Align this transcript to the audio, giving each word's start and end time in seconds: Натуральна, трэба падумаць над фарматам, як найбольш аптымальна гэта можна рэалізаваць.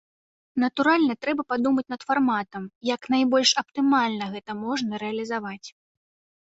Натуральна, 0.61 1.13
трэба 1.25 1.45
падумаць 1.53 1.83
над 1.95 2.01
фарматам, 2.09 2.63
як 2.93 3.01
найбольш 3.17 3.53
аптымальна 3.65 4.33
гэта 4.35 4.51
можна 4.65 4.93
рэалізаваць. 5.07 5.63